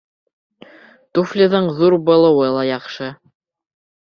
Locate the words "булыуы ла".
2.09-2.65